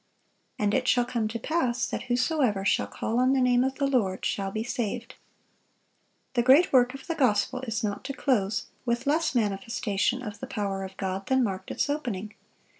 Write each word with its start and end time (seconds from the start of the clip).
"And 0.57 0.73
it 0.73 0.87
shall 0.87 1.05
come 1.05 1.27
to 1.27 1.37
pass, 1.37 1.85
that 1.85 2.05
whosoever 2.05 2.65
shall 2.65 2.87
call 2.87 3.19
on 3.19 3.33
the 3.33 3.39
name 3.39 3.63
of 3.63 3.75
the 3.75 3.85
Lord 3.85 4.25
shall 4.25 4.49
be 4.49 4.63
saved."(1050) 4.63 5.19
The 6.33 6.41
great 6.41 6.73
work 6.73 6.95
of 6.95 7.05
the 7.05 7.13
gospel 7.13 7.59
is 7.61 7.83
not 7.83 8.03
to 8.05 8.13
close 8.13 8.65
with 8.83 9.05
less 9.05 9.35
manifestation 9.35 10.23
of 10.23 10.39
the 10.39 10.47
power 10.47 10.83
of 10.83 10.97
God 10.97 11.27
than 11.27 11.43
marked 11.43 11.69
its 11.69 11.87
opening. 11.87 12.33